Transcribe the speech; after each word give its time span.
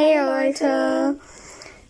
Hey 0.00 0.16
Leute. 0.16 1.18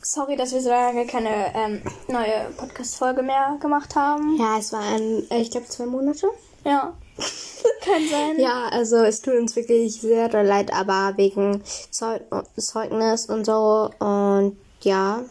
Sorry, 0.01 0.35
dass 0.35 0.55
wir 0.55 0.63
so 0.63 0.71
lange 0.71 1.07
keine 1.07 1.55
ähm, 1.55 1.83
neue 2.09 2.49
Podcast-Folge 2.57 3.23
mehr 3.23 3.59
gemacht 3.61 3.95
haben. 3.97 4.38
Ja, 4.41 4.56
es 4.59 4.73
war 4.73 4.81
ein, 4.81 5.31
äh, 5.31 5.42
ich 5.42 5.51
glaube, 5.51 5.67
zwei 5.67 5.85
Monate. 5.85 6.27
Ja. 6.65 6.95
Kann 7.85 8.09
sein. 8.10 8.38
Ja, 8.38 8.69
also 8.69 8.97
es 8.97 9.21
tut 9.21 9.35
uns 9.35 9.56
wirklich 9.56 10.01
sehr 10.01 10.31
leid, 10.42 10.73
aber 10.73 11.19
wegen 11.19 11.63
Zeug 11.91 12.23
Zeugnis 12.56 13.27
und 13.27 13.45
so 13.45 13.91
und 13.99 14.56
ja, 14.81 15.22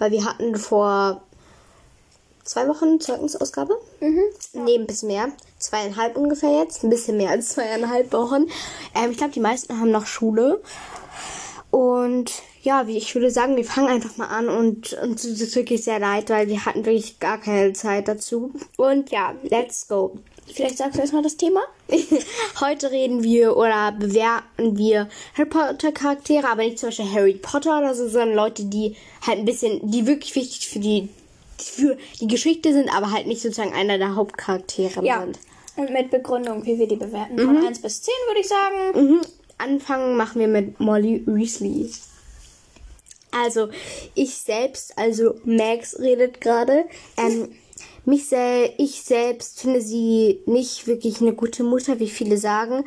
weil 0.00 0.10
wir 0.10 0.24
hatten 0.24 0.56
vor 0.56 1.22
zwei 2.42 2.66
Wochen 2.66 2.98
Zeugnisausgabe. 2.98 3.78
Mhm. 4.00 4.22
Nee, 4.52 4.78
ein 4.78 4.88
bisschen 4.88 5.10
mehr. 5.10 5.28
Zweieinhalb 5.60 6.16
ungefähr 6.16 6.58
jetzt. 6.58 6.82
Ein 6.82 6.90
bisschen 6.90 7.18
mehr 7.18 7.30
als 7.30 7.50
zweieinhalb 7.50 8.12
Wochen. 8.12 8.46
Ähm, 8.96 9.12
ich 9.12 9.16
glaube, 9.16 9.32
die 9.32 9.38
meisten 9.38 9.78
haben 9.78 9.92
noch 9.92 10.06
Schule. 10.06 10.60
Und 11.70 12.32
ja, 12.62 12.86
wie 12.86 12.96
ich 12.96 13.14
würde 13.14 13.30
sagen, 13.30 13.56
wir 13.56 13.64
fangen 13.64 13.88
einfach 13.88 14.16
mal 14.16 14.26
an 14.26 14.48
und 14.48 14.92
uns 14.94 15.22
tut 15.22 15.32
es 15.32 15.54
wirklich 15.54 15.84
sehr 15.84 15.98
leid, 15.98 16.30
weil 16.30 16.48
wir 16.48 16.64
hatten 16.64 16.84
wirklich 16.86 17.18
gar 17.20 17.38
keine 17.38 17.72
Zeit 17.72 18.08
dazu. 18.08 18.52
Und 18.76 19.10
ja, 19.10 19.34
let's 19.42 19.86
go. 19.88 20.18
Vielleicht 20.52 20.78
sagst 20.78 20.96
du 20.96 21.00
erstmal 21.00 21.22
das 21.22 21.36
Thema? 21.36 21.60
Heute 22.60 22.90
reden 22.92 23.22
wir 23.22 23.56
oder 23.56 23.92
bewerten 23.92 24.78
wir 24.78 25.08
Harry 25.36 25.48
Potter 25.48 25.92
Charaktere, 25.92 26.48
aber 26.48 26.62
nicht 26.62 26.78
zum 26.78 26.88
Beispiel 26.88 27.12
Harry 27.12 27.34
Potter 27.34 27.78
oder 27.78 27.94
so, 27.94 28.08
sondern 28.08 28.34
Leute, 28.36 28.64
die 28.64 28.96
halt 29.26 29.40
ein 29.40 29.44
bisschen, 29.44 29.90
die 29.90 30.06
wirklich 30.06 30.34
wichtig 30.36 30.68
für 30.68 30.78
die, 30.78 31.08
für 31.58 31.96
die 32.20 32.28
Geschichte 32.28 32.72
sind, 32.72 32.94
aber 32.94 33.10
halt 33.10 33.26
nicht 33.26 33.42
sozusagen 33.42 33.74
einer 33.74 33.98
der 33.98 34.14
Hauptcharaktere 34.14 35.04
Ja. 35.04 35.20
sind. 35.20 35.38
Und 35.76 35.90
mit 35.90 36.10
Begründung, 36.10 36.64
wie 36.64 36.78
wir 36.78 36.86
die 36.88 36.96
bewerten. 36.96 37.38
Von 37.38 37.66
1 37.66 37.82
bis 37.82 38.00
10 38.02 38.14
würde 38.28 38.40
ich 38.40 38.48
sagen. 38.48 39.10
Mhm. 39.10 39.20
Anfangen 39.58 40.16
machen 40.16 40.40
wir 40.40 40.48
mit 40.48 40.80
Molly 40.80 41.22
Weasley. 41.26 41.90
Also, 43.30 43.68
ich 44.14 44.34
selbst, 44.34 44.96
also 44.96 45.34
Max 45.44 45.98
redet 45.98 46.40
gerade. 46.40 46.84
Ähm, 47.16 47.48
mich 48.04 48.28
sel 48.28 48.70
ich 48.78 49.02
selbst 49.02 49.60
finde 49.60 49.80
sie 49.80 50.40
nicht 50.46 50.86
wirklich 50.86 51.20
eine 51.20 51.32
gute 51.32 51.64
Mutter, 51.64 51.98
wie 51.98 52.08
viele 52.08 52.38
sagen. 52.38 52.84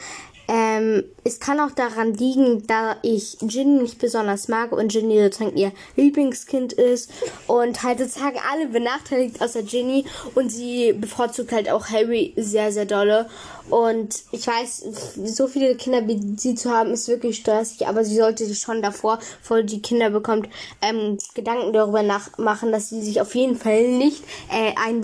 Ähm, 0.48 1.04
es 1.24 1.40
kann 1.40 1.60
auch 1.60 1.70
daran 1.70 2.16
liegen, 2.16 2.66
da 2.66 2.98
ich 3.04 3.38
Ginny 3.40 3.84
nicht 3.84 4.00
besonders 4.00 4.48
mag 4.48 4.72
und 4.72 4.92
Ginny 4.92 5.22
sozusagen 5.22 5.56
ihr 5.56 5.72
Lieblingskind 5.96 6.74
ist 6.74 7.12
und 7.46 7.84
halt 7.84 8.00
sozusagen 8.00 8.40
alle 8.52 8.66
benachteiligt 8.68 9.40
außer 9.44 9.62
Ginny 9.62 10.06
und 10.34 10.52
sie 10.52 10.94
bevorzugt 10.94 11.52
halt 11.52 11.70
auch 11.70 11.90
Harry 11.90 12.34
sehr, 12.36 12.72
sehr 12.72 12.86
dolle. 12.86 13.30
Und 13.70 14.24
ich 14.32 14.48
weiß, 14.48 14.84
so 15.26 15.48
viele 15.48 15.76
Kinder 15.76 16.08
wie 16.08 16.20
sie 16.38 16.56
zu 16.56 16.72
haben, 16.72 16.92
ist 16.92 17.08
wirklich 17.08 17.38
stressig, 17.38 17.88
aber 17.88 18.04
sie 18.04 18.16
sollte 18.16 18.46
sich 18.46 18.60
schon 18.60 18.82
davor, 18.82 19.20
bevor 19.42 19.64
die 19.64 19.82
Kinder 19.82 20.10
bekommt, 20.10 20.50
ähm, 20.82 21.18
Gedanken 21.36 21.74
darüber 21.74 22.04
nachmachen, 22.04 22.72
dass 22.72 22.90
sie 22.90 23.02
sich 23.02 23.22
auf 23.22 23.36
jeden 23.36 23.58
Fall 23.58 23.88
nicht 23.90 24.24
äh, 24.52 24.74
einen 24.76 25.02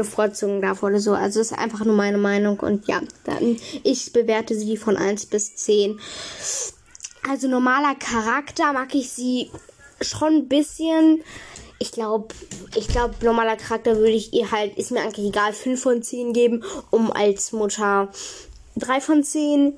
darf 0.61 0.83
oder 0.83 0.99
so. 0.99 1.13
Also 1.13 1.39
das 1.39 1.51
ist 1.51 1.57
einfach 1.57 1.85
nur 1.85 1.95
meine 1.95 2.17
Meinung 2.17 2.59
und 2.59 2.87
ja, 2.87 3.01
dann 3.23 3.57
ich 3.83 4.13
bewerte 4.13 4.55
sie 4.55 4.77
von 4.77 4.97
1 4.97 5.27
bis 5.27 5.55
10. 5.55 5.99
Also 7.29 7.47
normaler 7.47 7.95
Charakter 7.95 8.73
mag 8.73 8.93
ich 8.93 9.09
sie 9.11 9.51
schon 10.01 10.33
ein 10.33 10.47
bisschen. 10.47 11.23
Ich 11.79 11.91
glaube, 11.91 12.33
ich 12.75 12.87
glaube, 12.87 13.15
normaler 13.21 13.57
Charakter 13.57 13.97
würde 13.97 14.11
ich 14.11 14.33
ihr 14.33 14.51
halt, 14.51 14.77
ist 14.77 14.91
mir 14.91 15.01
eigentlich 15.01 15.27
egal, 15.27 15.51
5 15.51 15.81
von 15.81 16.01
10 16.01 16.33
geben, 16.33 16.63
um 16.89 17.11
als 17.11 17.51
Mutter 17.51 18.09
3 18.75 19.01
von 19.01 19.23
10. 19.23 19.77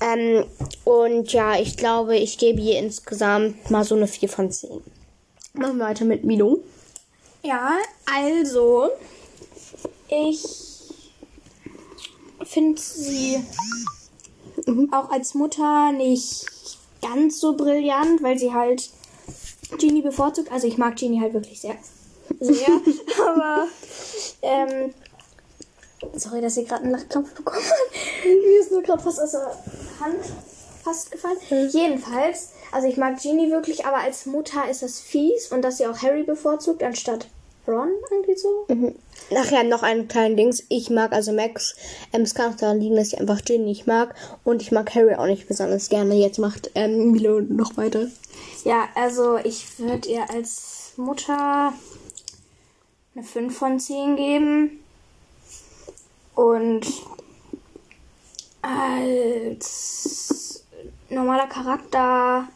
Ähm, 0.00 0.44
und 0.84 1.32
ja, 1.32 1.58
ich 1.58 1.76
glaube, 1.76 2.16
ich 2.16 2.38
gebe 2.38 2.60
ihr 2.60 2.78
insgesamt 2.78 3.70
mal 3.70 3.84
so 3.84 3.94
eine 3.94 4.06
4 4.06 4.28
von 4.28 4.50
10. 4.50 4.70
Machen 5.54 5.78
wir 5.78 5.86
weiter 5.86 6.04
mit 6.04 6.24
Milo. 6.24 6.60
Ja, 7.42 7.76
also, 8.06 8.90
ich 10.08 10.42
finde 12.44 12.80
sie 12.80 13.42
auch 14.90 15.10
als 15.10 15.34
Mutter 15.34 15.92
nicht 15.92 16.46
ganz 17.02 17.40
so 17.40 17.56
brillant, 17.56 18.22
weil 18.22 18.38
sie 18.38 18.52
halt 18.52 18.90
Genie 19.78 20.02
bevorzugt. 20.02 20.50
Also 20.52 20.66
ich 20.66 20.78
mag 20.78 20.96
Genie 20.96 21.20
halt 21.20 21.34
wirklich 21.34 21.60
sehr. 21.60 21.76
Sehr. 22.40 22.68
aber 23.28 23.66
ähm, 24.42 24.94
sorry, 26.14 26.40
dass 26.40 26.54
sie 26.54 26.64
gerade 26.64 26.82
einen 26.82 26.92
Lachkrampf 26.92 27.34
bekommen 27.34 27.64
hat. 27.64 28.24
Mir 28.24 28.60
ist 28.60 28.72
nur 28.72 28.82
gerade 28.82 29.02
fast 29.02 29.20
aus 29.20 29.32
der 29.32 29.46
Hand 30.00 30.24
fast 30.82 31.10
gefallen. 31.10 31.38
Jedenfalls, 31.70 32.50
also 32.72 32.88
ich 32.88 32.96
mag 32.96 33.20
Genie 33.20 33.50
wirklich, 33.50 33.84
aber 33.84 33.98
als 33.98 34.26
Mutter 34.26 34.68
ist 34.70 34.82
das 34.82 35.00
fies 35.00 35.48
und 35.48 35.62
dass 35.62 35.78
sie 35.78 35.86
auch 35.86 36.02
Harry 36.02 36.22
bevorzugt 36.22 36.82
anstatt 36.82 37.26
Ron 37.66 37.90
irgendwie 38.10 38.36
so. 38.36 38.66
Nachher 39.30 39.64
noch 39.64 39.82
einen 39.82 40.08
kleinen 40.08 40.36
Dings. 40.36 40.64
Ich 40.68 40.90
mag 40.90 41.12
also 41.12 41.32
Max. 41.32 41.76
Ähm, 42.12 42.22
es 42.22 42.34
kann 42.34 42.52
auch 42.52 42.56
daran 42.56 42.80
liegen, 42.80 42.96
dass 42.96 43.12
ich 43.12 43.20
einfach 43.20 43.44
Ginny 43.44 43.64
nicht 43.64 43.86
mag. 43.86 44.14
Und 44.44 44.62
ich 44.62 44.72
mag 44.72 44.94
Harry 44.94 45.14
auch 45.14 45.26
nicht 45.26 45.46
besonders 45.46 45.88
gerne. 45.88 46.14
Jetzt 46.14 46.38
macht 46.38 46.70
ähm, 46.74 47.12
Milo 47.12 47.40
noch 47.40 47.76
weiter. 47.76 48.06
Ja, 48.64 48.88
also 48.94 49.36
ich 49.36 49.78
würde 49.78 50.08
ihr 50.08 50.28
als 50.30 50.94
Mutter 50.96 51.72
eine 53.14 53.24
5 53.24 53.56
von 53.56 53.78
10 53.78 54.16
geben. 54.16 54.79
Und 56.40 56.86
als 58.62 60.64
normaler 61.10 61.46
Charakter 61.48 62.48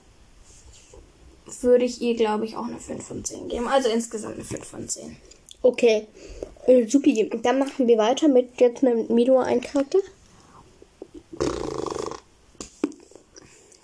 würde 1.60 1.84
ich 1.84 2.00
ihr, 2.00 2.16
glaube 2.16 2.46
ich, 2.46 2.56
auch 2.56 2.64
eine 2.64 2.78
5 2.78 3.06
von 3.06 3.22
10 3.22 3.48
geben. 3.48 3.68
Also 3.68 3.90
insgesamt 3.90 4.36
eine 4.36 4.44
5 4.44 4.66
von 4.66 4.88
10. 4.88 5.16
Okay. 5.60 6.06
Äh, 6.66 6.86
supi. 6.86 7.28
Dann 7.42 7.58
machen 7.58 7.86
wir 7.86 7.98
weiter 7.98 8.28
mit 8.28 8.58
jetzt 8.58 8.82
mit 8.82 9.10
Milo 9.10 9.38
ein 9.40 9.60
Charakter. 9.60 9.98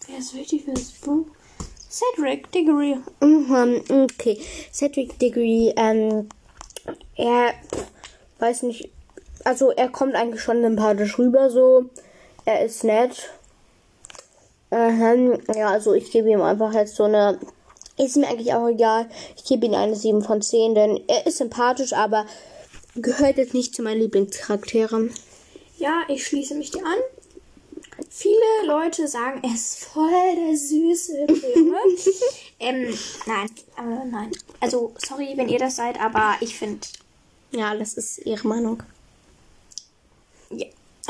Wer 0.06 0.18
ist 0.18 0.34
wichtig 0.34 0.64
für 0.64 0.72
das 0.72 0.92
Buch? 0.92 1.26
Cedric 1.90 2.50
Diggory. 2.52 2.96
Mhm, 3.20 3.82
okay. 3.90 4.40
Cedric 4.72 5.18
Diggory, 5.18 5.74
ähm, 5.76 6.30
er 7.16 7.52
weiß 8.38 8.62
nicht, 8.62 8.88
also 9.44 9.70
er 9.70 9.88
kommt 9.88 10.14
eigentlich 10.14 10.42
schon 10.42 10.62
sympathisch 10.62 11.18
rüber, 11.18 11.50
so. 11.50 11.86
Er 12.44 12.64
ist 12.64 12.84
nett. 12.84 13.30
Ähm, 14.70 15.40
ja, 15.54 15.68
also 15.68 15.92
ich 15.94 16.10
gebe 16.10 16.30
ihm 16.30 16.42
einfach 16.42 16.72
jetzt 16.72 16.96
so 16.96 17.04
eine. 17.04 17.38
Ist 17.98 18.16
mir 18.16 18.28
eigentlich 18.28 18.54
auch 18.54 18.68
egal. 18.68 19.10
Ich 19.36 19.44
gebe 19.44 19.66
ihm 19.66 19.74
eine 19.74 19.94
7 19.94 20.22
von 20.22 20.40
10, 20.40 20.74
denn 20.74 21.00
er 21.06 21.26
ist 21.26 21.38
sympathisch, 21.38 21.92
aber 21.92 22.24
gehört 22.96 23.36
jetzt 23.36 23.52
nicht 23.52 23.74
zu 23.74 23.82
meinen 23.82 24.00
Lieblingscharakteren. 24.00 25.12
Ja, 25.76 26.02
ich 26.08 26.26
schließe 26.26 26.54
mich 26.54 26.70
dir 26.70 26.84
an. 26.84 26.98
Viele 28.08 28.66
Leute 28.66 29.06
sagen, 29.06 29.40
er 29.42 29.54
ist 29.54 29.84
voll 29.84 30.10
der 30.34 30.56
süße 30.56 31.26
Junge. 31.54 31.76
ähm, 32.60 32.98
nein, 33.26 33.50
äh, 33.78 34.06
nein. 34.10 34.30
Also, 34.60 34.94
sorry, 34.96 35.32
wenn 35.36 35.50
ihr 35.50 35.58
das 35.58 35.76
seid, 35.76 36.00
aber 36.00 36.36
ich 36.40 36.56
finde, 36.58 36.86
Ja, 37.50 37.74
das 37.74 37.94
ist 37.94 38.18
ihre 38.24 38.48
Meinung. 38.48 38.82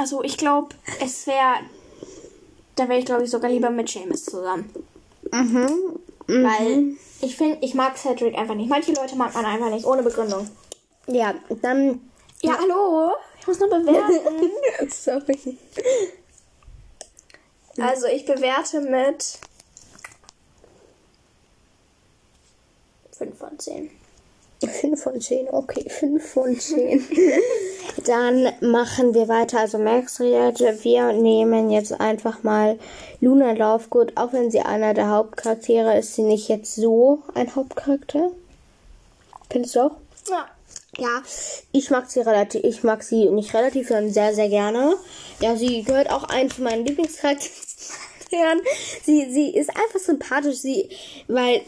Also, 0.01 0.23
ich 0.23 0.39
glaube, 0.39 0.75
es 0.99 1.27
wäre, 1.27 1.57
da 2.75 2.89
wäre 2.89 3.01
ich, 3.01 3.05
glaube 3.05 3.25
ich, 3.25 3.31
sogar 3.31 3.51
lieber 3.51 3.69
mit 3.69 3.87
Seamus 3.87 4.25
zusammen. 4.25 4.73
Mhm. 5.31 6.01
Weil 6.27 6.95
ich 7.21 7.37
finde, 7.37 7.59
ich 7.61 7.75
mag 7.75 7.99
Cedric 7.99 8.35
einfach 8.35 8.55
nicht. 8.55 8.71
Manche 8.71 8.93
Leute 8.93 9.15
mag 9.17 9.35
man 9.35 9.45
einfach 9.45 9.69
nicht, 9.69 9.85
ohne 9.85 10.03
Begründung. 10.03 10.49
Ja, 11.07 11.35
dann. 11.61 12.01
Ja, 12.41 12.57
hallo? 12.59 13.11
Ich 13.41 13.47
muss 13.47 13.61
nur 13.61 13.69
bewerten. 13.69 14.89
Sorry. 14.91 15.59
also, 17.79 18.07
ich 18.07 18.25
bewerte 18.25 18.81
mit 18.81 19.39
5 23.19 23.39
von 23.39 23.59
10. 23.59 23.91
5 24.67 25.03
von 25.03 25.21
10, 25.21 25.49
okay, 25.51 25.91
5 25.91 26.27
von 26.27 26.59
10. 26.59 27.07
Dann 28.07 28.53
machen 28.61 29.15
wir 29.15 29.29
weiter. 29.29 29.61
Also 29.61 29.79
Max 29.79 30.21
redet, 30.21 30.85
wir 30.85 31.13
nehmen 31.13 31.71
jetzt 31.71 32.01
einfach 32.01 32.43
mal 32.43 32.79
Luna 33.21 33.53
Lovegood. 33.53 34.17
Auch 34.17 34.33
wenn 34.33 34.51
sie 34.51 34.61
einer 34.61 34.95
der 34.95 35.11
Hauptcharaktere 35.11 35.99
ist, 35.99 36.15
sie 36.15 36.23
nicht 36.23 36.49
jetzt 36.49 36.75
so 36.77 37.23
ein 37.35 37.55
Hauptcharakter. 37.55 38.31
Findest 39.51 39.77
du 39.77 39.81
auch? 39.81 39.93
Ja. 40.29 40.47
Ja, 40.99 41.23
ich 41.73 41.91
mag 41.91 42.11
sie 42.11 42.21
relativ, 42.21 42.65
ich 42.65 42.83
mag 42.83 43.03
sie 43.03 43.31
nicht 43.31 43.55
relativ, 43.55 43.89
sondern 43.89 44.13
sehr, 44.13 44.35
sehr 44.35 44.49
gerne. 44.49 44.97
Ja, 45.41 45.57
sie 45.57 45.83
gehört 45.83 46.11
auch 46.11 46.25
ein 46.25 46.51
zu 46.51 46.63
meinen 46.63 46.85
Lieblingscharakteren. 46.85 47.70
Erklären. 48.31 48.61
Sie, 49.03 49.31
sie 49.31 49.51
ist 49.51 49.71
einfach 49.71 49.99
sympathisch, 49.99 50.59
sie, 50.59 50.89
weil 51.29 51.63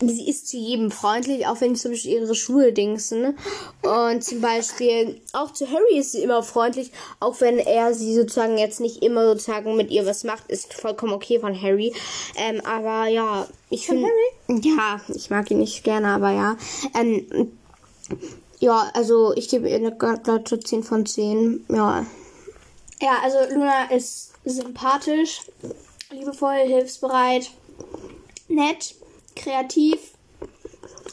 sie 0.00 0.28
ist 0.28 0.48
zu 0.48 0.56
jedem 0.56 0.90
freundlich, 0.90 1.46
auch 1.46 1.60
wenn 1.60 1.76
zum 1.76 1.92
Beispiel 1.92 2.12
ihre 2.12 2.34
Schuhe 2.34 2.72
dingsen. 2.72 3.36
Und 3.82 4.24
zum 4.24 4.40
Beispiel 4.40 5.20
auch 5.32 5.52
zu 5.52 5.68
Harry 5.68 5.98
ist 5.98 6.12
sie 6.12 6.22
immer 6.22 6.42
freundlich, 6.42 6.90
auch 7.20 7.40
wenn 7.40 7.58
er 7.58 7.94
sie 7.94 8.14
sozusagen 8.14 8.58
jetzt 8.58 8.80
nicht 8.80 9.02
immer 9.02 9.26
sozusagen 9.26 9.76
mit 9.76 9.90
ihr 9.90 10.06
was 10.06 10.24
macht, 10.24 10.48
ist 10.48 10.74
vollkommen 10.74 11.12
okay 11.12 11.38
von 11.40 11.60
Harry. 11.60 11.94
Ähm, 12.36 12.60
aber 12.64 13.08
ja, 13.08 13.46
ich 13.70 13.86
finde. 13.86 14.08
Ja, 14.48 15.00
ich 15.14 15.30
mag 15.30 15.50
ihn 15.50 15.58
nicht 15.58 15.84
gerne, 15.84 16.08
aber 16.08 16.30
ja. 16.30 16.56
Ähm, 16.98 17.52
ja, 18.60 18.90
also 18.94 19.34
ich 19.36 19.48
gebe 19.48 19.68
ihr 19.68 19.76
eine 19.76 19.94
glatte 19.94 20.58
10 20.58 20.82
von 20.82 21.06
10. 21.06 21.66
Ja. 21.68 22.06
Ja, 23.00 23.18
also 23.22 23.38
Luna 23.54 23.90
ist 23.92 24.32
sympathisch, 24.44 25.42
liebevoll, 26.10 26.66
hilfsbereit, 26.66 27.50
nett, 28.48 28.94
kreativ. 29.36 29.98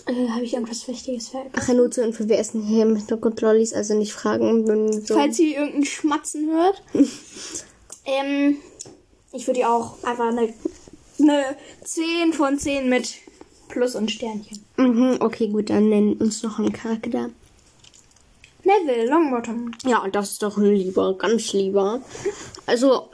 Äh, 0.08 0.30
Habe 0.30 0.44
ich 0.44 0.54
irgendwas 0.54 0.88
Wichtiges 0.88 1.30
vergessen? 1.30 1.56
Ach, 1.58 1.68
nur 1.70 1.92
zur 1.92 2.06
Info, 2.06 2.28
wir 2.28 2.38
essen 2.38 2.64
hier 2.64 2.84
im 2.84 2.96
Hintergrund 2.96 3.42
Lollis, 3.42 3.74
also 3.74 3.96
nicht 3.96 4.14
fragen. 4.14 5.02
So. 5.06 5.16
Falls 5.16 5.40
ihr 5.40 5.58
irgendein 5.58 5.86
Schmatzen 5.86 6.52
hört. 6.52 6.82
ähm, 8.06 8.58
ich 9.34 9.48
würde 9.48 9.62
ihr 9.62 9.70
auch 9.70 10.04
einfach 10.04 10.28
eine, 10.28 10.54
eine 11.20 11.58
10 11.84 12.34
von 12.34 12.58
10 12.58 12.90
mit 12.90 13.16
Plus 13.68 13.96
und 13.96 14.12
Sternchen. 14.12 14.64
Mhm, 14.78 15.18
okay, 15.20 15.48
gut, 15.48 15.70
dann 15.70 15.90
nennen 15.90 16.14
uns 16.14 16.44
noch 16.44 16.60
einen 16.60 16.72
Charakter. 16.72 17.32
Neville 18.64 19.08
Longbottom. 19.10 19.72
Ja, 19.86 20.08
das 20.12 20.34
ist 20.34 20.44
doch 20.44 20.58
lieber, 20.58 21.18
ganz 21.18 21.54
lieber. 21.54 22.02
Also, 22.66 23.10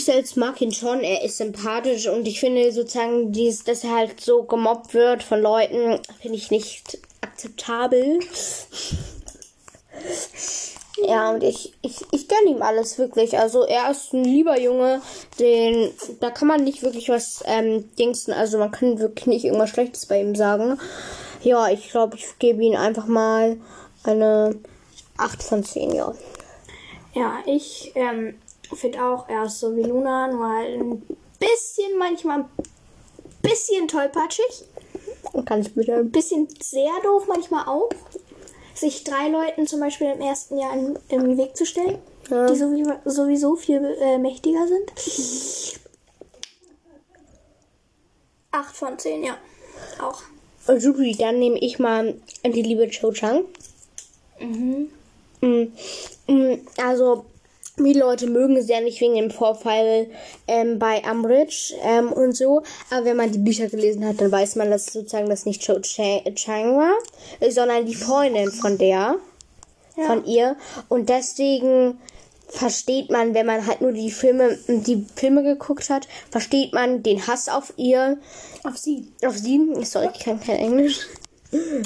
ich 0.00 0.06
selbst 0.06 0.38
mag 0.38 0.60
ihn 0.62 0.72
schon, 0.72 1.00
er 1.00 1.22
ist 1.22 1.36
sympathisch 1.36 2.08
und 2.08 2.26
ich 2.26 2.40
finde 2.40 2.72
sozusagen, 2.72 3.32
dies, 3.32 3.64
dass 3.64 3.84
er 3.84 3.94
halt 3.94 4.18
so 4.18 4.44
gemobbt 4.44 4.94
wird 4.94 5.22
von 5.22 5.40
Leuten, 5.40 6.00
finde 6.22 6.38
ich 6.38 6.50
nicht 6.50 6.98
akzeptabel. 7.20 8.20
Ja, 11.06 11.30
und 11.30 11.42
ich, 11.42 11.74
ich, 11.82 11.98
ich 12.12 12.28
gönne 12.28 12.50
ihm 12.50 12.62
alles 12.62 12.98
wirklich. 12.98 13.38
Also 13.38 13.66
er 13.66 13.90
ist 13.90 14.14
ein 14.14 14.24
lieber 14.24 14.58
Junge, 14.58 15.02
den, 15.38 15.90
da 16.20 16.30
kann 16.30 16.48
man 16.48 16.64
nicht 16.64 16.82
wirklich 16.82 17.10
was 17.10 17.42
ähm, 17.46 17.90
dingsen. 17.96 18.32
Also 18.32 18.58
man 18.58 18.70
kann 18.70 18.98
wirklich 18.98 19.26
nicht 19.26 19.44
irgendwas 19.44 19.70
Schlechtes 19.70 20.06
bei 20.06 20.20
ihm 20.20 20.34
sagen. 20.34 20.78
Ja, 21.42 21.68
ich 21.68 21.90
glaube, 21.90 22.16
ich 22.16 22.38
gebe 22.38 22.62
ihm 22.62 22.76
einfach 22.76 23.06
mal 23.06 23.58
eine 24.04 24.58
8 25.18 25.42
von 25.42 25.62
10, 25.62 25.94
ja. 25.94 26.14
Ja, 27.14 27.38
ich 27.44 27.92
ähm, 27.94 28.34
finde 28.78 29.04
auch, 29.04 29.28
er 29.28 29.44
ist 29.44 29.58
so 29.60 29.74
wie 29.76 29.82
Luna, 29.82 30.28
nur 30.28 30.48
halt 30.48 30.80
ein 30.80 31.02
bisschen, 31.38 31.98
manchmal 31.98 32.40
ein 32.40 32.48
bisschen 33.42 33.88
tollpatschig. 33.88 34.64
Und 35.32 35.44
kann 35.46 35.60
ich 35.60 35.76
wieder. 35.76 35.96
Ein 35.98 36.10
bisschen 36.10 36.48
sehr 36.62 36.90
doof 37.02 37.24
manchmal 37.28 37.66
auch. 37.66 37.88
Sich 38.74 39.04
drei 39.04 39.28
Leuten 39.28 39.66
zum 39.66 39.80
Beispiel 39.80 40.08
im 40.08 40.20
ersten 40.20 40.58
Jahr 40.58 40.72
in, 40.74 40.98
im 41.08 41.36
Weg 41.36 41.56
zu 41.56 41.66
stellen, 41.66 41.98
Ja. 42.30 42.46
die 42.46 42.56
sowieso, 42.56 42.92
sowieso 43.04 43.56
viel 43.56 43.84
äh, 44.00 44.18
mächtiger 44.18 44.66
sind. 44.66 44.92
Acht 48.52 48.74
von 48.74 48.98
zehn, 48.98 49.22
ja. 49.24 49.36
Auch. 50.00 50.22
Supi, 50.78 51.16
dann 51.16 51.38
nehme 51.38 51.58
ich 51.58 51.78
mal 51.78 52.14
die 52.44 52.62
liebe 52.62 52.88
Cho 52.90 53.12
Chang. 53.12 53.44
Mhm. 54.38 54.90
Mm, 55.40 55.72
mm, 56.26 56.66
Also, 56.82 57.24
die 57.78 57.92
Leute 57.94 58.26
mögen 58.26 58.60
sie 58.62 58.72
ja 58.72 58.80
nicht 58.80 59.00
wegen 59.00 59.14
dem 59.14 59.30
Vorfall 59.30 60.08
ähm, 60.46 60.78
bei 60.78 61.02
Umbridge 61.10 61.74
ähm, 61.82 62.12
und 62.12 62.36
so. 62.36 62.62
Aber 62.90 63.04
wenn 63.06 63.16
man 63.16 63.32
die 63.32 63.38
Bücher 63.38 63.68
gelesen 63.68 64.06
hat, 64.06 64.20
dann 64.20 64.30
weiß 64.30 64.56
man, 64.56 64.70
dass 64.70 64.86
sozusagen 64.86 65.30
das 65.30 65.46
nicht 65.46 65.62
Cho 65.64 65.80
Cha- 65.80 66.22
Chang 66.34 66.76
war, 66.76 66.92
sondern 67.50 67.86
die 67.86 67.94
Freundin 67.94 68.50
von 68.52 68.76
der, 68.76 69.16
Ja. 69.96 70.04
von 70.06 70.24
ihr. 70.26 70.56
Und 70.88 71.08
deswegen 71.08 71.98
versteht 72.48 73.10
man, 73.10 73.32
wenn 73.32 73.46
man 73.46 73.66
halt 73.66 73.80
nur 73.80 73.92
die 73.92 74.10
Filme, 74.10 74.58
die 74.66 75.06
Filme 75.14 75.42
geguckt 75.42 75.88
hat, 75.88 76.06
versteht 76.30 76.72
man 76.74 77.02
den 77.02 77.26
Hass 77.26 77.48
auf 77.48 77.72
ihr, 77.76 78.18
Auf 78.64 78.76
sie. 78.76 79.12
auf 79.24 79.38
sie. 79.38 79.60
Sorry, 79.84 80.08
ich 80.12 80.20
kann 80.24 80.40
kein 80.40 80.56
Englisch. 80.56 81.06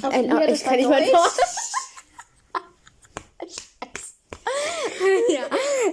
Auf 0.02 0.12
Ein, 0.12 0.24
ihr, 0.24 0.48
ich 0.48 0.64
kann 0.64 0.76
nicht 0.76 0.88
mal. 0.88 1.00
Deutsch. 1.02 1.12
ja. 5.28 5.42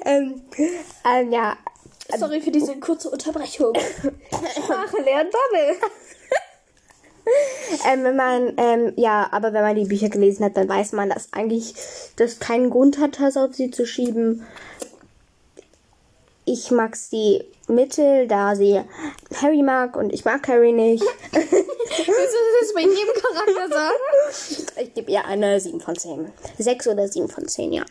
Ähm, 0.06 0.42
ähm, 1.06 1.32
ja. 1.32 1.58
Sorry 2.18 2.42
für 2.42 2.52
diese 2.52 2.78
kurze 2.80 3.10
Unterbrechung. 3.10 3.74
Sprache 3.76 5.02
lernen 5.02 5.30
Bubble. 5.32 5.90
ähm, 7.90 8.04
wenn 8.04 8.16
man, 8.16 8.54
ähm, 8.58 8.94
ja, 8.98 9.30
aber 9.32 9.54
wenn 9.54 9.62
man 9.62 9.76
die 9.76 9.86
Bücher 9.86 10.10
gelesen 10.10 10.46
hat, 10.46 10.58
dann 10.58 10.68
weiß 10.68 10.94
man, 10.94 11.10
dass 11.10 11.32
eigentlich 11.32 11.74
das 12.16 12.40
keinen 12.40 12.70
Grund 12.70 13.00
hat, 13.00 13.20
das 13.20 13.38
auf 13.38 13.54
sie 13.54 13.72
zu 13.72 13.86
schieben. 13.86 14.46
Ich 16.46 16.72
mag 16.72 16.96
sie 16.96 17.46
mittel, 17.68 18.28
da 18.28 18.56
sie 18.56 18.82
Harry 19.42 19.62
mag 19.62 19.96
und 19.96 20.12
ich 20.12 20.26
mag 20.26 20.46
Harry 20.48 20.72
nicht. 20.72 21.04
Willst 21.32 21.54
du 21.54 22.40
das 22.60 22.74
bei 22.74 22.82
jedem 22.82 23.14
Charakter 23.22 23.70
sagen? 23.70 24.82
Ich 24.82 24.94
gebe 24.94 25.12
ihr 25.12 25.24
eine 25.26 25.60
7 25.60 25.80
von 25.80 25.96
10. 25.96 26.32
6 26.58 26.88
oder 26.88 27.08
7 27.08 27.30
von 27.30 27.48
10, 27.48 27.72
ja. 27.72 27.86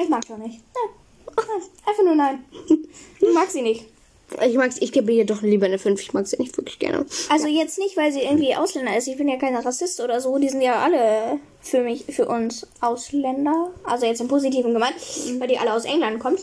Ich 0.00 0.08
mag 0.08 0.24
sie 0.24 0.34
nicht. 0.34 0.60
Nein. 0.74 0.93
Einfach 1.86 2.04
nur 2.04 2.14
nein. 2.14 2.44
Ich 3.20 3.32
mag 3.32 3.50
sie 3.50 3.62
nicht. 3.62 3.86
Ich 4.46 4.56
mag 4.56 4.70
ich 4.78 4.92
gebe 4.92 5.12
ihr 5.12 5.24
doch 5.24 5.40
lieber 5.42 5.66
eine 5.66 5.78
5. 5.78 6.00
Ich 6.00 6.12
mag 6.12 6.26
sie 6.26 6.36
nicht 6.36 6.56
wirklich 6.58 6.78
gerne. 6.78 7.06
Also 7.30 7.46
jetzt 7.46 7.78
nicht, 7.78 7.96
weil 7.96 8.12
sie 8.12 8.20
irgendwie 8.20 8.54
Ausländer 8.54 8.96
ist. 8.96 9.06
Ich 9.08 9.16
bin 9.16 9.28
ja 9.28 9.38
kein 9.38 9.56
Rassist 9.56 10.00
oder 10.00 10.20
so. 10.20 10.36
Die 10.38 10.48
sind 10.48 10.60
ja 10.60 10.82
alle 10.82 11.38
für 11.62 11.82
mich, 11.82 12.04
für 12.04 12.26
uns 12.26 12.66
Ausländer. 12.80 13.70
Also 13.84 14.04
jetzt 14.06 14.20
im 14.20 14.28
Positiven 14.28 14.74
gemeint, 14.74 14.94
weil 15.38 15.48
die 15.48 15.58
alle 15.58 15.72
aus 15.72 15.84
England 15.84 16.20
kommen. 16.20 16.36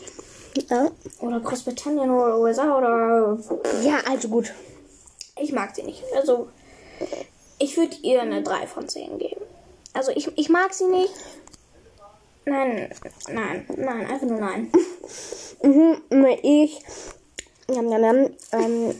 Ja, 0.68 0.90
Oder 1.20 1.40
Großbritannien 1.40 2.10
oder 2.10 2.38
USA 2.38 2.76
oder. 2.76 3.38
ja 3.84 4.00
also 4.10 4.28
gut. 4.28 4.52
Ich 5.40 5.52
mag 5.52 5.74
sie 5.74 5.82
nicht. 5.82 6.02
Also 6.16 6.48
ich 7.58 7.76
würde 7.76 7.96
ihr 8.02 8.22
eine 8.22 8.42
3 8.42 8.66
von 8.66 8.88
10 8.88 9.18
geben. 9.18 9.40
Also 9.92 10.10
ich, 10.12 10.28
ich 10.36 10.48
mag 10.48 10.74
sie 10.74 10.86
nicht. 10.86 11.12
Nein, 12.44 12.88
nein, 13.32 13.64
nein, 13.76 14.06
einfach 14.06 14.26
nur 14.26 14.40
nein. 14.40 14.70
Mhm, 15.64 16.02
ich. 16.42 16.82
Jam, 17.72 17.88
jam, 17.88 18.02
jam, 18.02 18.30
ähm, 18.50 18.94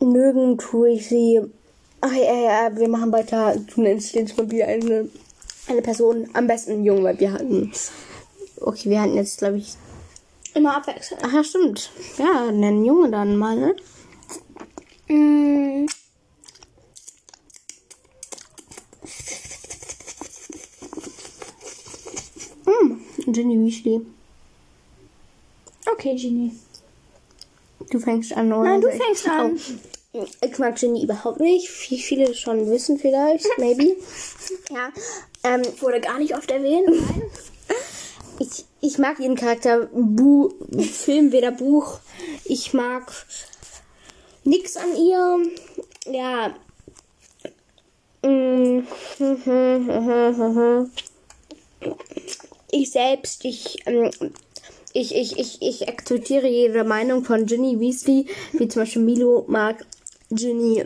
mögen 0.12 0.58
tue 0.58 0.90
ich 0.90 1.08
sie. 1.08 1.40
Ach 2.00 2.12
ja, 2.12 2.34
ja, 2.34 2.76
wir 2.76 2.88
machen 2.88 3.12
weiter. 3.12 3.54
Du 3.56 3.80
nennst 3.80 4.14
jetzt 4.14 4.36
mal 4.36 4.50
wieder 4.50 4.66
eine, 4.66 5.08
eine 5.68 5.82
Person. 5.82 6.28
Am 6.32 6.48
besten 6.48 6.84
jung, 6.84 7.04
weil 7.04 7.20
wir 7.20 7.32
hatten. 7.32 7.72
Okay, 8.60 8.90
wir 8.90 9.00
hatten 9.00 9.14
jetzt, 9.14 9.38
glaube 9.38 9.58
ich. 9.58 9.76
Immer 10.54 10.78
abwechselnd. 10.78 11.22
Ach 11.24 11.32
ja, 11.32 11.44
stimmt. 11.44 11.90
Ja, 12.18 12.50
nennen 12.50 12.84
Junge 12.84 13.10
dann 13.10 13.36
mal, 13.36 13.54
ne? 13.54 13.76
Mm, 15.08 15.86
Ginny 23.32 23.58
Weasley. 23.58 24.00
okay, 25.90 26.16
Genie. 26.16 26.52
Du 27.90 27.98
fängst 27.98 28.32
an, 28.36 28.52
oder? 28.52 28.70
Nein, 28.70 28.80
du 28.80 28.90
fängst 28.90 29.28
an. 29.28 29.58
Oh. 30.12 30.24
Ich 30.40 30.58
mag 30.58 30.76
Ginny 30.76 31.04
überhaupt 31.04 31.40
nicht. 31.40 31.68
Wie 31.90 32.00
viele 32.00 32.34
schon 32.34 32.70
wissen 32.70 32.98
vielleicht, 32.98 33.46
maybe. 33.58 33.96
ja. 34.70 34.90
Ähm, 35.44 35.62
Wurde 35.80 36.00
gar 36.00 36.18
nicht 36.18 36.34
oft 36.34 36.50
erwähnt. 36.50 36.88
Nein. 36.88 37.22
ich, 38.38 38.64
ich 38.80 38.98
mag 38.98 39.20
ihren 39.20 39.36
Charakter. 39.36 39.88
Bu 39.92 40.52
Film, 40.80 41.32
weder 41.32 41.52
Buch. 41.52 42.00
Ich 42.44 42.72
mag 42.72 43.12
nix 44.44 44.76
an 44.76 44.96
ihr. 44.96 45.38
Ja. 46.10 46.54
Ich 52.78 52.90
selbst, 52.90 53.44
ich, 53.46 53.86
ähm, 53.86 54.10
ich, 54.92 55.14
ich, 55.14 55.38
ich, 55.38 55.62
ich 55.62 55.88
akzeptiere 55.88 56.46
jede 56.46 56.84
Meinung 56.84 57.24
von 57.24 57.46
Ginny 57.46 57.80
Weasley, 57.80 58.26
wie 58.52 58.68
zum 58.68 58.82
Beispiel 58.82 59.00
Milo 59.02 59.46
mag 59.48 59.86
Ginny 60.30 60.84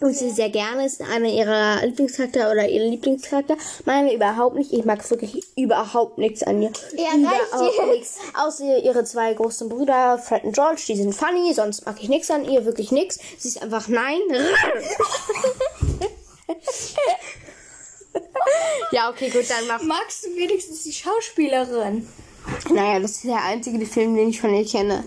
Weasley 0.00 0.30
sehr 0.30 0.50
gerne, 0.50 0.84
ist 0.84 1.00
einer 1.00 1.30
ihrer 1.30 1.86
Lieblingscharakter 1.86 2.50
oder 2.50 2.68
ihr 2.68 2.84
Lieblingscharakter. 2.84 3.56
Meine 3.86 4.12
überhaupt 4.12 4.56
nicht. 4.56 4.70
Ich 4.74 4.84
mag 4.84 5.08
wirklich 5.08 5.42
überhaupt 5.56 6.18
nichts 6.18 6.42
an 6.42 6.60
ihr. 6.60 6.72
Ja, 6.94 7.16
überhaupt 7.16 7.86
nichts. 7.90 8.18
Außer 8.34 8.84
ihre 8.84 9.04
zwei 9.04 9.32
großen 9.32 9.70
Brüder, 9.70 10.18
Fred 10.18 10.44
und 10.44 10.54
George, 10.54 10.82
die 10.88 10.96
sind 10.96 11.14
funny, 11.14 11.54
sonst 11.54 11.86
mag 11.86 11.96
ich 12.02 12.10
nichts 12.10 12.30
an 12.30 12.44
ihr, 12.44 12.66
wirklich 12.66 12.92
nichts. 12.92 13.18
Sie 13.38 13.48
ist 13.48 13.62
einfach 13.62 13.88
nein. 13.88 14.20
ja, 18.92 19.10
okay, 19.10 19.30
gut, 19.30 19.48
dann 19.48 19.66
mach. 19.66 19.82
Magst 19.82 20.24
du 20.24 20.34
wenigstens 20.36 20.82
die 20.82 20.92
Schauspielerin? 20.92 22.08
Naja, 22.70 23.00
das 23.00 23.12
ist 23.12 23.24
der 23.24 23.42
einzige 23.42 23.84
Film, 23.86 24.14
den 24.14 24.28
ich 24.28 24.40
von 24.40 24.54
ihr 24.54 24.66
kenne. 24.66 25.04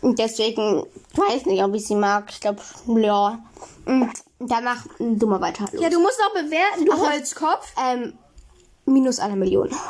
Und 0.00 0.18
deswegen 0.18 0.84
weiß 1.14 1.46
nicht, 1.46 1.62
ob 1.62 1.74
ich 1.74 1.86
sie 1.86 1.94
mag. 1.94 2.26
Ich 2.30 2.40
glaube, 2.40 2.60
ja. 2.86 3.42
Mm, 3.86 4.04
Danach 4.40 4.84
du 4.98 5.26
mal 5.26 5.40
weiter. 5.40 5.66
Los. 5.72 5.80
Ja, 5.80 5.88
du 5.88 6.00
musst 6.00 6.20
auch 6.20 6.34
bewerten, 6.34 6.84
du 6.84 6.92
Ach, 6.92 7.10
Holzkopf. 7.10 7.72
Ähm, 7.82 8.12
minus 8.84 9.18
eine 9.18 9.36
Million. 9.36 9.70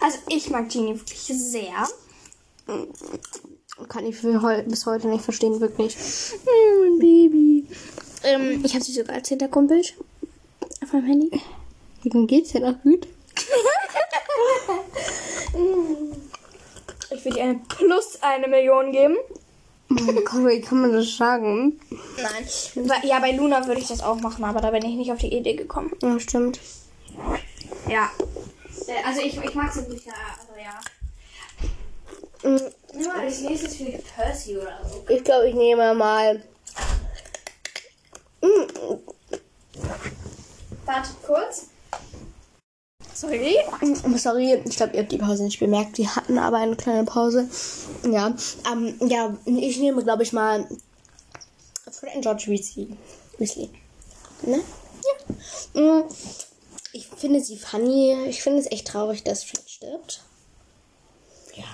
Also 0.00 0.18
ich 0.28 0.50
mag 0.50 0.68
Genie 0.68 0.98
wirklich 0.98 1.20
sehr. 1.20 1.86
Kann 3.88 4.04
ich 4.04 4.20
bis 4.20 4.86
heute 4.86 5.06
nicht 5.06 5.22
verstehen, 5.22 5.60
wirklich. 5.60 5.96
Mein 6.44 6.98
Baby. 6.98 7.68
Ähm, 8.24 8.62
ich 8.64 8.74
habe 8.74 8.84
sie 8.84 8.92
sogar 8.92 9.16
als 9.16 9.28
Hintergrundbild 9.28 9.94
auf 10.82 10.92
meinem 10.92 11.06
Handy. 11.06 11.42
Wie 12.02 12.26
geht's 12.26 12.52
denn 12.52 12.64
auch 12.64 12.80
gut? 12.82 13.06
Ich 17.10 17.24
würde 17.24 17.38
ihr 17.38 17.44
eine 17.44 17.60
plus 17.68 18.18
eine 18.22 18.48
Million 18.48 18.90
geben. 18.92 19.16
Oh 19.90 19.96
wie 20.46 20.60
kann 20.60 20.80
man 20.80 20.92
das 20.92 21.16
sagen? 21.16 21.78
Nein. 22.16 22.98
Ja, 23.04 23.18
bei 23.18 23.32
Luna 23.32 23.66
würde 23.66 23.80
ich 23.80 23.88
das 23.88 24.02
auch 24.02 24.16
machen, 24.20 24.44
aber 24.44 24.60
da 24.60 24.70
bin 24.70 24.84
ich 24.84 24.96
nicht 24.96 25.12
auf 25.12 25.18
die 25.18 25.32
Idee 25.34 25.54
gekommen. 25.54 25.92
Ja, 26.02 26.18
stimmt. 26.18 26.58
Ja. 27.88 28.10
Also 29.06 29.20
ich, 29.20 29.36
ich 29.36 29.54
mag 29.54 29.72
sie 29.72 29.82
nicht, 29.82 30.06
also 30.08 30.52
ja. 30.58 30.80
Mm, 32.50 32.72
Nimm 32.94 33.06
mal 33.06 33.20
als 33.20 33.40
nächstes 33.42 33.76
für 33.76 33.84
Percy 34.16 34.56
oder 34.56 34.80
so. 34.84 35.04
Ich 35.08 35.22
glaube, 35.22 35.48
ich 35.48 35.54
nehme 35.54 35.94
mal. 35.94 36.42
Wartet 40.84 41.16
kurz. 41.26 41.66
Sorry. 43.14 43.56
Mm, 43.80 44.16
Sorry, 44.16 44.54
ich 44.64 44.76
glaube, 44.76 44.94
ihr 44.94 45.02
habt 45.02 45.12
die 45.12 45.18
Pause 45.18 45.44
nicht 45.44 45.60
bemerkt. 45.60 45.98
Wir 45.98 46.14
hatten 46.16 46.38
aber 46.38 46.56
eine 46.58 46.76
kleine 46.76 47.04
Pause. 47.04 47.48
Ja, 48.10 48.34
ähm, 48.72 48.96
ja, 49.08 49.36
ich 49.44 49.78
nehme, 49.78 50.02
glaube 50.02 50.22
ich, 50.22 50.32
mal 50.32 50.66
Fred 51.90 52.16
und 52.16 52.22
George 52.22 52.44
Weasley. 52.48 52.96
Weasley. 53.38 53.70
Ne? 54.42 54.60
Ja. 55.74 55.80
Mm, 55.80 56.04
Ich 56.92 57.06
finde 57.08 57.40
sie 57.40 57.58
funny. 57.58 58.26
Ich 58.28 58.42
finde 58.42 58.58
es 58.60 58.70
echt 58.70 58.88
traurig, 58.88 59.22
dass 59.24 59.44
Fred 59.44 59.68
stirbt. 59.68 60.22
Ja. 61.54 61.64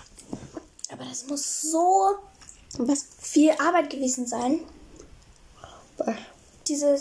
Aber 0.93 1.05
das 1.05 1.27
muss 1.29 1.63
so 1.63 2.17
Was? 2.79 3.07
viel 3.21 3.53
Arbeit 3.53 3.91
gewesen 3.91 4.27
sein. 4.27 4.61
Diese, 6.69 7.01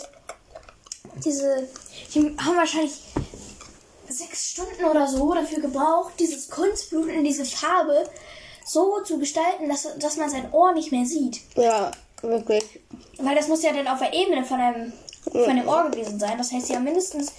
diese, 1.24 1.68
die 2.14 2.36
haben 2.38 2.56
wahrscheinlich 2.56 2.92
sechs 4.08 4.50
Stunden 4.50 4.84
oder 4.84 5.06
so 5.06 5.32
dafür 5.34 5.60
gebraucht, 5.60 6.14
dieses 6.18 6.48
Kunstblut 6.48 7.08
in 7.08 7.24
diese 7.24 7.44
Farbe 7.44 8.08
so 8.64 9.00
zu 9.02 9.18
gestalten, 9.18 9.68
dass, 9.68 9.88
dass 9.98 10.16
man 10.16 10.30
sein 10.30 10.52
Ohr 10.52 10.72
nicht 10.72 10.92
mehr 10.92 11.04
sieht. 11.04 11.40
Ja, 11.56 11.90
wirklich. 12.22 12.80
Weil 13.18 13.34
das 13.34 13.48
muss 13.48 13.62
ja 13.62 13.72
dann 13.72 13.88
auf 13.88 13.98
der 13.98 14.12
Ebene 14.12 14.44
von 14.44 14.60
einem, 14.60 14.92
von 15.32 15.56
dem 15.56 15.68
Ohr 15.68 15.90
gewesen 15.90 16.18
sein. 16.18 16.38
Das 16.38 16.52
heißt, 16.52 16.66
sie 16.66 16.76
haben 16.76 16.84
mindestens 16.84 17.32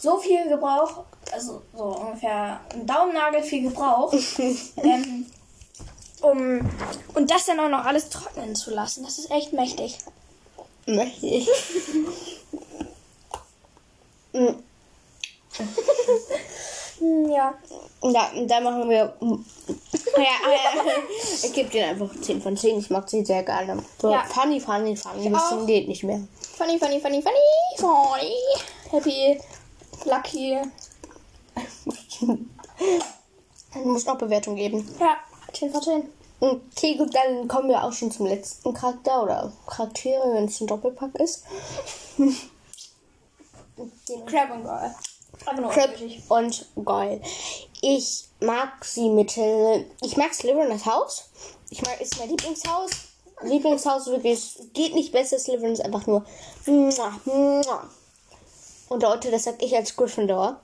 so 0.00 0.18
viel 0.18 0.48
gebraucht, 0.48 1.04
also 1.32 1.62
so 1.74 1.84
ungefähr 1.84 2.60
ein 2.72 2.86
Daumennagel 2.86 3.42
viel 3.42 3.62
gebraucht, 3.62 4.16
ähm, 4.76 5.26
um 6.20 6.60
und 7.14 7.30
das 7.30 7.46
dann 7.46 7.60
auch 7.60 7.68
noch 7.68 7.84
alles 7.84 8.08
trocknen 8.08 8.54
zu 8.54 8.70
lassen. 8.70 9.04
Das 9.04 9.18
ist 9.18 9.30
echt 9.30 9.52
mächtig. 9.52 9.98
Möchte 10.88 11.26
ich. 11.26 11.48
Ja. 17.00 17.54
Ja, 18.02 18.30
da 18.46 18.60
machen 18.60 18.88
wir. 18.90 19.14
Ja, 19.20 20.22
ja, 20.22 20.82
ich 21.42 21.52
gebe 21.52 21.68
dir 21.70 21.86
einfach 21.88 22.08
10 22.20 22.42
von 22.42 22.56
10. 22.56 22.78
Ich 22.80 22.90
mag 22.90 23.08
sie 23.08 23.24
sehr 23.24 23.42
gerne. 23.44 23.82
So, 24.00 24.10
Ja. 24.10 24.24
funny, 24.24 24.58
funny, 24.60 24.96
funny. 24.96 25.28
Bisschen 25.30 25.66
geht 25.66 25.86
nicht 25.88 26.02
mehr. 26.02 26.20
Funny, 26.56 26.78
funny, 26.78 27.00
funny, 27.00 27.22
funny, 27.22 27.76
funny. 27.76 28.34
Happy, 28.90 29.40
lucky. 30.04 30.58
Du 33.74 33.80
musst 33.80 34.06
noch 34.06 34.16
Bewertung 34.16 34.56
geben. 34.56 34.88
Ja, 34.98 35.18
10 35.52 35.70
von 35.70 35.82
10. 35.82 36.02
Okay, 36.40 36.96
gut, 36.96 37.14
dann 37.14 37.48
kommen 37.48 37.68
wir 37.68 37.82
auch 37.82 37.92
schon 37.92 38.12
zum 38.12 38.26
letzten 38.26 38.72
Charakter 38.72 39.22
oder 39.22 39.52
Charaktere, 39.66 40.34
wenn 40.34 40.44
es 40.44 40.60
ein 40.60 40.68
Doppelpack 40.68 41.16
ist. 41.16 41.44
Crab 44.26 44.52
und 44.52 44.62
nur 44.62 44.92
Crab 45.70 45.90
und 46.28 46.66
Goyle. 46.84 47.20
Ich 47.80 48.28
mag 48.40 48.84
sie 48.84 49.08
mittel. 49.08 49.86
Ich 50.02 50.16
mag 50.16 50.34
Slytherin 50.34 50.70
das 50.70 50.86
Haus. 50.86 51.30
Ich 51.70 51.82
mag, 51.82 52.00
ist 52.00 52.18
mein 52.18 52.28
Lieblingshaus. 52.28 52.90
Lieblingshaus 53.42 54.06
wirklich. 54.06 54.34
es 54.34 54.58
Geht 54.72 54.94
nicht 54.94 55.12
besser. 55.12 55.38
Slytherin 55.38 55.72
ist 55.72 55.84
einfach 55.84 56.06
nur. 56.06 56.24
Und 56.66 56.96
Leute, 59.02 59.30
das 59.30 59.44
sag 59.44 59.62
ich 59.62 59.76
als 59.76 59.96
Gryffindor. 59.96 60.60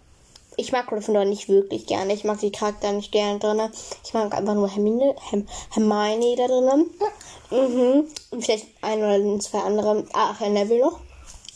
Ich 0.56 0.72
mag 0.72 0.86
Gryffindor 0.86 1.24
nicht 1.24 1.48
wirklich 1.48 1.86
gerne. 1.86 2.14
Ich 2.14 2.24
mag 2.24 2.38
die 2.40 2.52
Charakter 2.52 2.92
nicht 2.92 3.12
gerne 3.12 3.38
drin. 3.38 3.60
Ich 4.04 4.14
mag 4.14 4.32
einfach 4.34 4.54
nur 4.54 4.70
Hermine, 4.70 5.16
Herm, 5.30 5.46
Hermione 5.70 6.36
da 6.36 6.46
drinnen. 6.46 6.90
Mhm. 7.50 8.08
Und 8.30 8.44
vielleicht 8.44 8.68
ein 8.82 8.98
oder 8.98 9.40
zwei 9.40 9.58
andere. 9.58 10.06
Ach, 10.12 10.38
Herr 10.40 10.50
Neville 10.50 10.80
noch. 10.80 11.00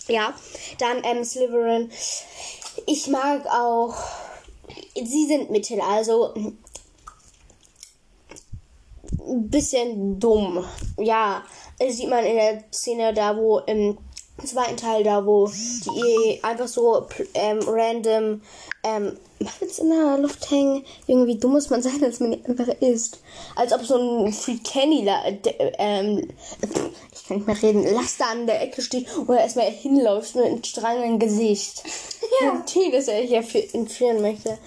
Ja. 0.09 0.35
Dann 0.79 1.03
ähm, 1.05 1.25
Slytherin. 1.25 1.91
Ich 2.87 3.07
mag 3.09 3.47
auch. 3.47 3.95
Sie 4.95 5.27
sind 5.27 5.51
mittel, 5.51 5.81
also 5.81 6.35
ein 9.29 9.51
bisschen 9.51 10.19
dumm. 10.19 10.65
Ja, 10.99 11.45
das 11.79 11.97
sieht 11.97 12.09
man 12.09 12.25
in 12.25 12.37
der 12.37 12.65
Szene 12.73 13.15
da, 13.15 13.37
wo 13.37 13.59
im 13.61 13.99
zweiten 14.47 14.77
Teil 14.77 15.03
da, 15.05 15.25
wo 15.27 15.49
die 15.49 16.41
einfach 16.43 16.69
so 16.69 17.07
ähm, 17.35 17.59
random 17.67 18.41
ähm, 18.85 19.17
in 19.79 19.91
der 19.91 20.19
Luft 20.19 20.51
hängen. 20.51 20.85
Irgendwie 21.07 21.37
dumm 21.39 21.53
muss 21.53 21.71
man 21.71 21.83
sein, 21.83 22.01
als 22.05 22.21
man 22.21 22.33
die 22.33 22.45
einfach 22.45 22.69
ist. 22.81 23.21
Als 23.57 23.73
ob 23.73 23.85
so 23.85 23.97
ein 23.97 24.33
Free 24.33 24.59
Candy 24.63 25.05
la- 25.05 25.31
d- 25.31 25.55
ähm, 25.79 26.29
ich 27.13 27.27
kann 27.27 27.37
nicht 27.39 27.47
mehr 27.47 27.63
reden, 27.63 27.95
Laster 27.95 28.27
an 28.29 28.47
der 28.47 28.63
Ecke 28.63 28.81
steht 28.83 29.07
und 29.17 29.29
er 29.31 29.41
erstmal 29.41 29.71
hinläuft 29.71 30.35
mit 30.37 30.45
einem 30.47 30.65
strahlenden 30.65 31.19
Gesicht. 31.19 31.83
Ja. 32.43 32.53
Ein 32.53 32.67
Tee, 32.67 32.91
das 32.93 33.09
er 33.09 33.23
hier 33.23 33.43
entführen 33.73 34.21
möchte. 34.21 34.59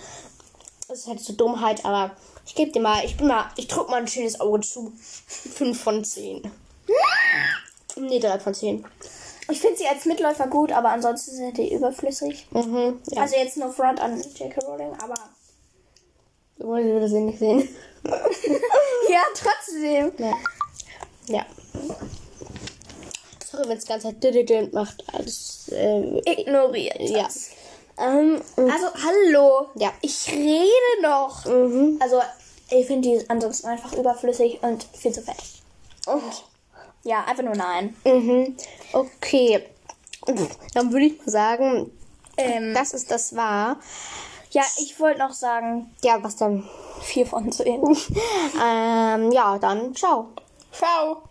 Das 0.90 1.00
ist 1.00 1.08
halt 1.08 1.20
so 1.22 1.32
Dummheit, 1.34 1.86
aber 1.86 2.12
ich 2.46 2.56
gebe 2.56 2.72
dir 2.72 2.82
mal, 2.82 3.06
ich 3.06 3.16
bin 3.16 3.28
mal, 3.28 3.50
ich 3.56 3.68
drück 3.68 3.88
mal 3.90 3.98
ein 4.02 4.08
schönes 4.08 4.42
Auge 4.42 4.60
zu. 4.62 4.92
5 5.28 5.80
von 5.80 6.04
10. 6.04 6.42
Nee, 7.98 8.20
3 8.20 8.40
von 8.40 8.54
10. 8.54 8.84
Ich 9.52 9.60
finde 9.60 9.78
sie 9.78 9.88
als 9.88 10.06
Mitläufer 10.06 10.48
gut, 10.48 10.72
aber 10.72 10.90
ansonsten 10.90 11.32
sind 11.36 11.58
die 11.58 11.74
überflüssig. 11.74 12.48
Mhm. 12.52 13.02
Ja. 13.10 13.22
Also 13.24 13.36
jetzt 13.36 13.58
nur 13.58 13.72
Front 13.72 14.00
an 14.00 14.20
J.K. 14.22 14.62
Rowling, 14.66 14.94
aber. 15.02 15.16
so 16.58 16.68
wollen 16.68 16.88
wir 16.88 17.00
das 17.02 17.12
nicht 17.12 17.40
sehen. 17.40 17.68
Ja, 19.10 19.20
trotzdem. 19.36 20.12
Ja. 20.18 20.34
Ja. 21.28 21.46
Sorry, 23.46 23.68
wenn 23.68 23.78
es 23.78 23.84
die 23.84 23.90
ganze 23.90 24.08
Zeit 24.08 24.24
dididin 24.24 24.70
macht. 24.72 25.04
Alles, 25.14 25.68
äh, 25.72 26.20
Ignoriert. 26.26 27.00
ja. 27.02 27.28
Ähm, 28.00 28.42
Also, 28.56 28.88
hallo. 29.04 29.68
Ja. 29.76 29.92
Ich 30.02 30.30
rede 30.32 31.02
noch. 31.02 31.46
mhm. 31.46 32.00
Also, 32.02 32.22
ich 32.70 32.88
finde 32.88 33.10
die 33.10 33.30
ansonsten 33.30 33.68
einfach 33.68 33.94
überflüssig 33.94 34.60
und 34.64 34.86
viel 34.94 35.12
zu 35.12 35.22
fett. 35.22 35.36
Und 36.08 36.24
ja, 37.04 37.24
einfach 37.26 37.44
nur 37.44 37.56
nein. 37.56 37.96
Mhm. 38.06 38.56
Okay. 38.94 39.66
Dann 40.74 40.92
würde 40.92 41.06
ich 41.08 41.18
mal 41.20 41.30
sagen, 41.30 41.92
Ähm, 42.38 42.74
das 42.74 42.94
ist 42.94 43.10
das 43.12 43.36
war. 43.36 43.80
ja, 44.52 44.64
ich 44.78 45.00
wollte 45.00 45.20
noch 45.20 45.34
sagen, 45.34 45.92
Ja, 46.04 46.22
was 46.24 46.36
dann? 46.36 46.68
vier 47.02 47.26
von 47.26 47.52
zehn. 47.52 47.82
ähm, 48.64 49.32
ja, 49.32 49.58
dann 49.58 49.96
ciao. 49.96 50.30
Ciao. 50.72 51.24